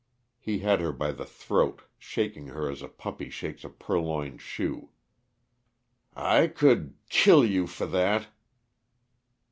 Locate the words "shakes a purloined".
3.29-4.41